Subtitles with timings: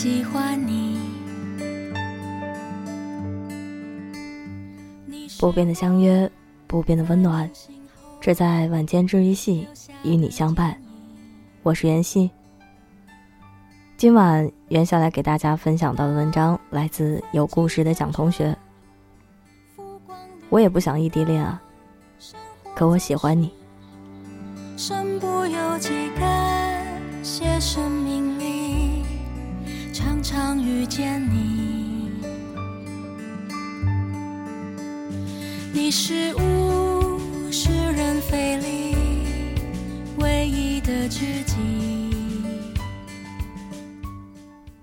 [0.00, 0.98] 喜欢你。
[5.38, 6.30] 不变的相约，
[6.66, 7.50] 不变的温暖，
[8.18, 9.68] 只在晚间治愈系
[10.02, 10.74] 与你相伴。
[11.62, 12.30] 我是袁熙。
[13.98, 18.56] 今晚袁下来给大家分享到的文章来自有故事的蒋同学。
[20.48, 21.60] 我也不想异地恋啊，
[22.74, 23.52] 可我喜欢你。
[24.78, 26.69] 身不由己，感
[31.00, 32.10] 见你。
[35.72, 37.18] 你是物
[37.50, 38.94] 是人非里
[40.18, 41.56] 唯一的知己。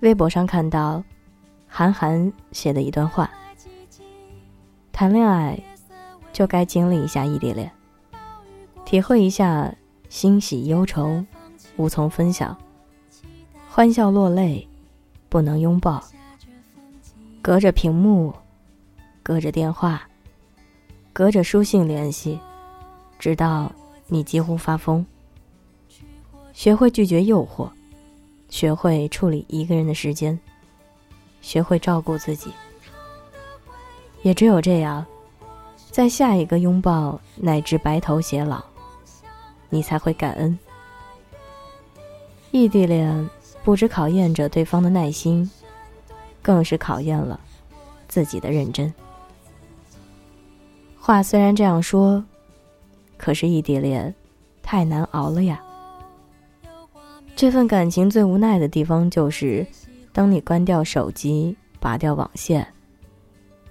[0.00, 1.04] 微博上看到
[1.68, 3.30] 韩寒写的一段话：
[4.92, 5.62] 谈恋爱
[6.32, 7.70] 就该经历一下异地恋，
[8.86, 9.70] 体会一下
[10.08, 11.22] 欣喜忧愁
[11.76, 12.56] 无从分享，
[13.68, 14.66] 欢笑落泪
[15.28, 16.02] 不能拥抱，
[17.42, 18.34] 隔着屏幕，
[19.22, 20.08] 隔着电话，
[21.12, 22.38] 隔着书信联系，
[23.18, 23.70] 直到
[24.06, 25.04] 你几乎发疯，
[26.52, 27.68] 学会拒绝诱惑。
[28.48, 30.38] 学会处理一个人的时间，
[31.42, 32.52] 学会照顾自己，
[34.22, 35.04] 也只有这样，
[35.90, 38.62] 在下一个拥抱乃至白头偕老，
[39.68, 40.56] 你才会感恩。
[42.52, 43.28] 异地恋
[43.66, 45.50] 不只考验着对方的耐心，
[46.40, 47.40] 更是考验了
[48.06, 48.94] 自己的认真。
[51.00, 52.24] 话虽然这样说，
[53.16, 54.14] 可是异地恋
[54.62, 55.60] 太难熬了呀。
[57.34, 59.66] 这份感情最无奈的地方就是，
[60.12, 62.64] 当你关掉手机、拔掉网线，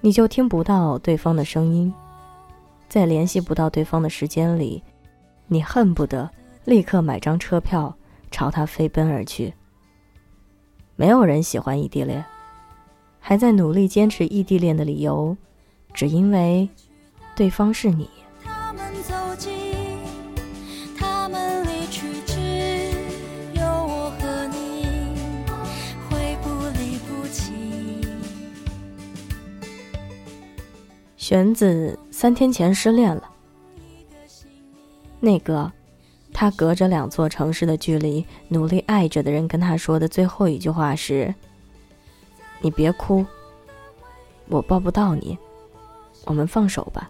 [0.00, 1.94] 你就听不到对方的声音，
[2.88, 4.82] 在联系不到对方的时间里，
[5.46, 6.28] 你恨不得
[6.64, 7.96] 立刻买张车票
[8.32, 9.54] 朝他飞奔而去。
[10.96, 12.24] 没有人喜欢异地恋，
[13.18, 15.36] 还在努力坚持异地恋的理由，
[15.92, 16.68] 只因为
[17.34, 18.08] 对方是你。
[31.16, 33.30] 玄子三天前失恋了。
[35.20, 35.72] 那个，
[36.34, 41.32] 他隔着两座城市的距离，努力爱着的人跟他说的最后一句话是
[42.60, 43.24] ：“你别哭，
[44.48, 45.38] 我抱不到你，
[46.24, 47.08] 我们放手吧。”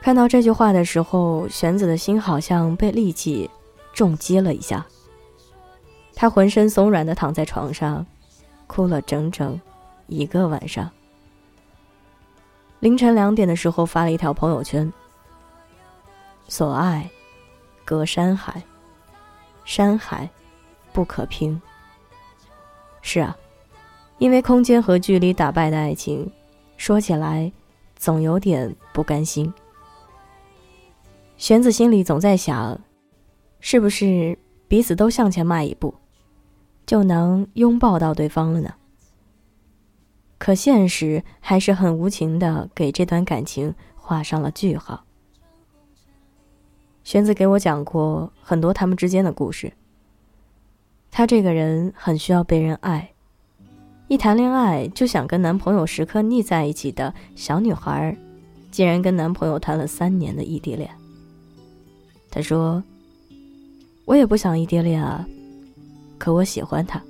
[0.00, 3.50] 看到这句话的时候，玄子的心好像被利器
[3.92, 4.86] 重击了一下。
[6.14, 8.06] 他浑身松软的躺在床上，
[8.68, 9.60] 哭了整整
[10.06, 10.88] 一个晚上。
[12.78, 14.90] 凌晨两点的时候发了一条朋友圈
[16.50, 17.08] ：“所爱，
[17.84, 18.60] 隔山海，
[19.64, 20.28] 山海
[20.92, 21.62] 不可平。”
[23.02, 23.36] 是啊，
[24.18, 26.28] 因为空间和距离打败的爱情，
[26.76, 27.50] 说起来
[27.94, 29.54] 总有点不甘心。
[31.36, 32.80] 玄子心里总在想，
[33.60, 35.94] 是不是彼此都向前迈一步，
[36.84, 38.74] 就能拥抱到对方了呢？
[40.36, 45.04] 可现实还是很无情的，给这段感情画上了句号。
[47.10, 49.72] 玄子给我讲过很多他们之间的故事。
[51.10, 53.10] 她这个人很需要被人爱，
[54.06, 58.16] 一谈恋爱就想跟男朋友时刻腻在一起的小女孩，
[58.70, 60.88] 竟然跟男朋友谈了三年的异地恋。
[62.30, 62.80] 她说
[64.06, 65.26] ：“我也不想异地恋啊，
[66.16, 67.02] 可我喜欢他。”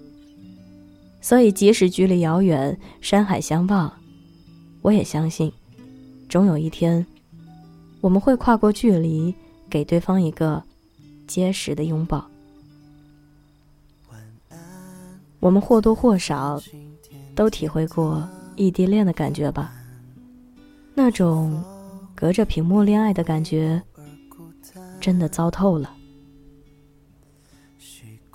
[1.20, 3.92] 所以，即使距离遥远，山海相望，
[4.80, 5.52] 我也相信，
[6.26, 7.04] 终有一天，
[8.00, 9.34] 我们会跨过距离，
[9.70, 10.62] 给对方一个
[11.26, 12.26] 结实的拥抱。
[15.39, 16.60] 我们或多或少
[17.34, 19.72] 都体会过异地恋的感觉吧？
[20.92, 21.65] 那种
[22.15, 23.80] 隔着屏幕恋爱的感觉，
[25.00, 25.94] 真的糟透了。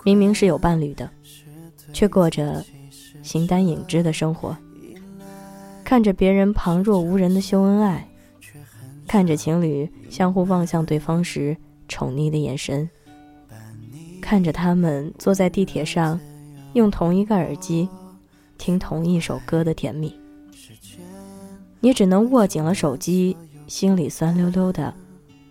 [0.02, 1.08] 明明是有伴侣的，
[1.92, 2.64] 却过着。
[3.22, 4.56] 形单影只的生活，
[5.82, 8.08] 看着别人旁若无人的秀恩爱，
[9.06, 11.56] 看着情侣相互望向对方时
[11.88, 12.88] 宠溺的眼神，
[14.20, 16.18] 看着他们坐在地铁上，
[16.74, 17.88] 用同一个耳机
[18.58, 20.14] 听同一首歌的甜蜜，
[21.80, 23.36] 你只能握紧了手机，
[23.66, 24.92] 心里酸溜溜的，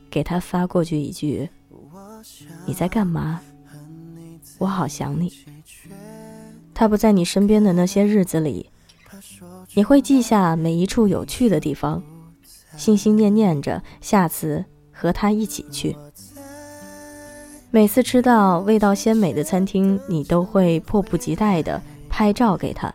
[0.10, 1.50] 给他发过去一句
[2.68, 3.40] ：“你在干嘛？
[4.58, 5.32] 我好想你。”
[6.76, 8.70] 他不在你身边的那些日子里，
[9.74, 12.04] 你会记下每一处有趣的地方，
[12.78, 15.96] 心心念念着下次和他一起去。
[17.72, 22.94] 每次吃到味道鲜美的餐厅，你都会迫不及待的拍照给他，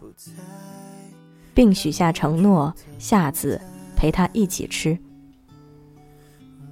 [1.53, 3.61] 并许下承诺，下次
[3.95, 4.99] 陪他一起吃。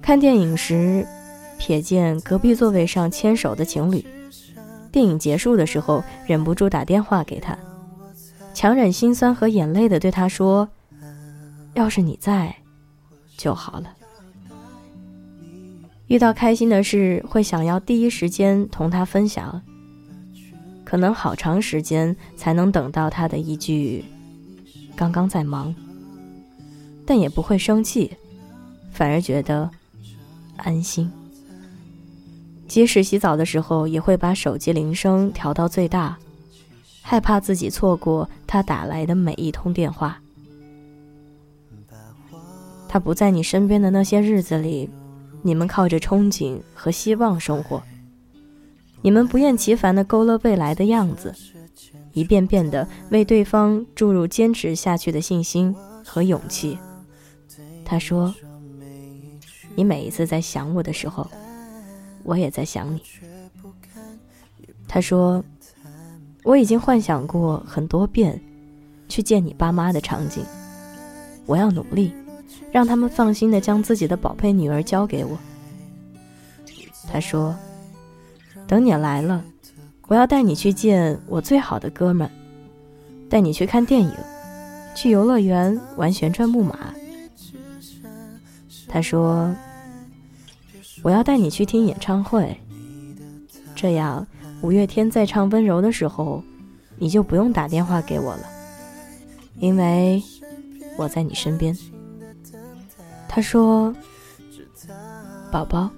[0.01, 1.05] 看电影时，
[1.59, 4.03] 瞥见隔壁座位上牵手的情侣，
[4.91, 7.55] 电影结束的时候，忍不住打电话给他，
[8.55, 10.67] 强忍心酸和眼泪的对他说
[11.75, 12.55] ：“要是你在，
[13.39, 13.93] 就好了。”
[16.07, 19.61] 遇到开心的事，会想要第一时间同他分享，
[20.83, 24.03] 可能好长时间才能等到他的一句
[24.97, 25.73] “刚刚在忙”，
[27.05, 28.11] 但也不会生气，
[28.91, 29.69] 反而觉得
[30.57, 31.11] 安心。
[32.67, 36.17] 即使洗澡的时候，也会把手机铃声调到最大，
[37.03, 40.19] 害怕自己错过他打来的每一通电话。
[42.89, 44.89] 他不在你身边的那些日子里。
[45.41, 47.81] 你们靠着憧憬和希望生活，
[49.01, 51.33] 你们不厌其烦地勾勒未来的样子，
[52.11, 56.77] 一遍遍地为对方注入坚持下去的信心和勇气。
[57.85, 58.35] 他说
[59.75, 61.25] ：“你每一次在想我的时候，
[62.23, 63.01] 我也在想你。”
[64.89, 65.41] 他说
[66.43, 68.41] ：“我已经幻想过很多遍
[69.07, 70.43] 去见你爸妈的场景，
[71.45, 72.11] 我要努力。”
[72.71, 75.37] 让他们放心的将自己的宝贝女儿交给我。
[77.11, 77.55] 他说
[78.67, 79.43] ：“等你来了，
[80.07, 82.29] 我要带你去见我最好的哥们，
[83.27, 84.13] 带你去看电影，
[84.95, 86.93] 去游乐园玩旋转木马。”
[88.87, 89.55] 他说
[91.01, 92.55] ：“我要带你去听演唱会，
[93.75, 94.25] 这样
[94.61, 96.43] 五月天在唱《温柔》的时候，
[96.97, 98.43] 你就不用打电话给我了，
[99.59, 100.21] 因为
[100.97, 101.75] 我在你身边。”
[103.31, 103.95] 他说
[105.51, 105.89] ：“宝宝，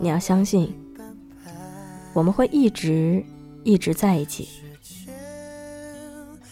[0.00, 0.74] 你要相信，
[2.12, 3.24] 我们会一直
[3.62, 4.48] 一直在一起。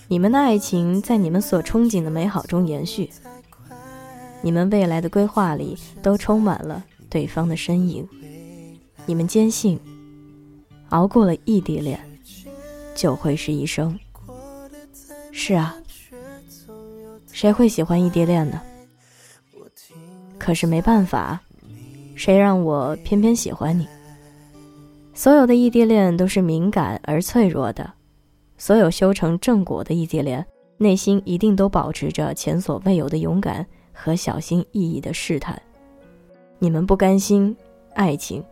[0.06, 3.10] 你们的爱情在你们所憧憬的美好中延续，
[4.40, 8.08] 你们未来的规划里都充满了对方的身影。
[9.04, 9.80] 你们坚信，
[10.90, 11.98] 熬过了异地恋，
[12.94, 13.98] 就会是一生。
[15.32, 15.76] 是啊，
[17.32, 18.62] 谁会喜欢异地恋呢？”
[20.48, 21.38] 可是没办法，
[22.14, 23.86] 谁让我偏偏喜欢你？
[25.12, 27.92] 所有的异地恋都是敏感而脆弱的，
[28.56, 30.42] 所有修成正果的异地恋，
[30.78, 35.60] 内心一定都保持着前所未有的勇敢和小心翼翼的试探。
[36.58, 37.54] 你们不甘心，
[37.92, 38.42] 爱情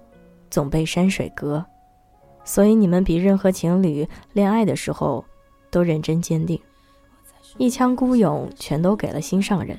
[0.51, 1.65] 总被山水隔，
[2.45, 5.25] 所以你们比任何情侣恋爱的时候
[5.71, 6.61] 都认真坚定，
[7.57, 9.79] 一腔孤勇全都给了心上人。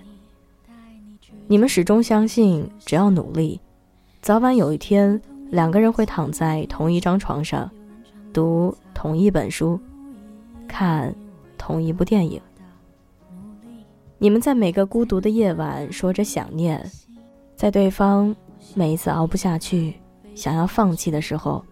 [1.49, 3.61] 你们始终相信，只要努力，
[4.21, 7.71] 早晚有一天，两个人会躺在同一张床上，
[8.33, 9.79] 读同一本书，
[10.67, 11.15] 看
[11.57, 12.41] 同一部电影。
[14.17, 16.85] 你们在每个孤独的夜晚说着想念，
[17.55, 18.35] 在对方
[18.75, 19.93] 每一次熬不下去、
[20.35, 21.63] 想要放弃的时候，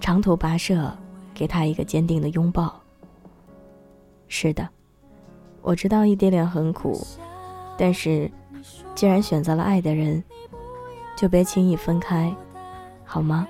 [0.00, 0.90] 长途跋涉，
[1.34, 2.74] 给他一个坚定的拥抱。
[4.26, 4.66] 是的，
[5.60, 7.06] 我知道异地恋很苦，
[7.76, 8.30] 但是。
[8.96, 10.24] 既然选择了爱的人，
[11.18, 12.34] 就别轻易分开，
[13.04, 13.46] 好吗？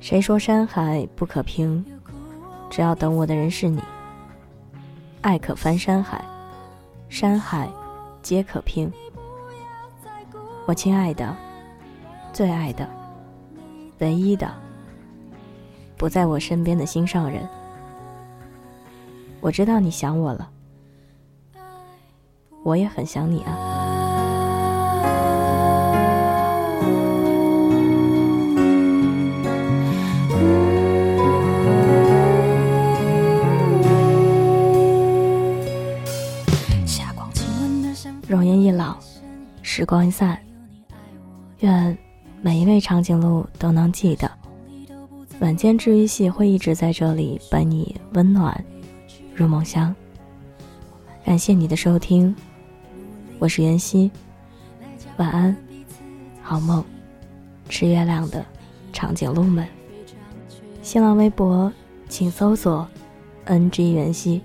[0.00, 1.84] 谁说山海不可平？
[2.68, 3.80] 只要等我的人是你，
[5.22, 6.24] 爱可翻山海，
[7.08, 7.70] 山海
[8.20, 8.92] 皆可平。
[10.66, 11.32] 我亲爱的，
[12.32, 12.88] 最爱的，
[13.98, 14.52] 唯一的，
[15.96, 17.48] 不在我身边的心上人，
[19.40, 20.50] 我知道你想我了。
[22.66, 23.54] 我也很想你啊！
[38.26, 38.96] 容颜一老，
[39.62, 40.36] 时光一散，
[41.60, 41.96] 愿
[42.42, 44.28] 每一位长颈鹿都能记得，
[45.38, 48.64] 晚间治愈系会一直在这里伴你温暖
[49.36, 49.94] 入梦乡。
[51.24, 52.34] 感谢你的收听。
[53.38, 54.10] 我是袁熙，
[55.18, 55.54] 晚安，
[56.42, 56.82] 好梦，
[57.68, 58.42] 吃月亮的
[58.94, 59.68] 长颈鹿们。
[60.80, 61.70] 新浪微博
[62.08, 62.88] 请搜索
[63.44, 64.40] “ng 袁熙”，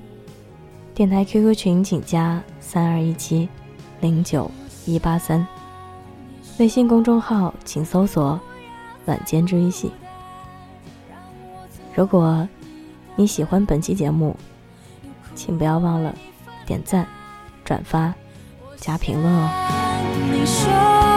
[0.93, 3.47] 电台 QQ 群请加三二一七
[4.01, 4.51] 零九
[4.85, 5.47] 一八三，
[6.59, 8.37] 微信公众号请搜索
[9.07, 9.89] “晚间治愈系”。
[11.95, 12.45] 如果
[13.15, 14.35] 你喜欢本期节目，
[15.33, 16.13] 请不要忘了
[16.65, 17.07] 点赞、
[17.63, 18.13] 转发。
[18.81, 21.10] 加评论哦。